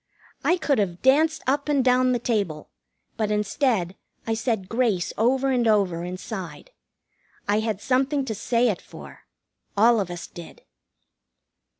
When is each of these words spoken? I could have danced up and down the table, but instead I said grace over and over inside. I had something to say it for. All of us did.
I 0.43 0.57
could 0.57 0.79
have 0.79 1.03
danced 1.03 1.43
up 1.45 1.69
and 1.69 1.85
down 1.85 2.11
the 2.11 2.17
table, 2.17 2.71
but 3.17 3.29
instead 3.29 3.95
I 4.25 4.33
said 4.33 4.67
grace 4.67 5.13
over 5.15 5.51
and 5.51 5.67
over 5.67 6.03
inside. 6.03 6.71
I 7.47 7.59
had 7.59 7.79
something 7.79 8.25
to 8.25 8.33
say 8.33 8.69
it 8.69 8.81
for. 8.81 9.25
All 9.77 9.99
of 9.99 10.09
us 10.09 10.25
did. 10.25 10.63